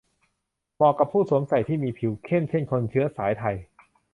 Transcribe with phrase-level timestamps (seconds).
[0.75, 3.55] เหมาะกับผู้สวมใส่ที่มีผิวเข้ม เช่น คนเชื้อสายไทย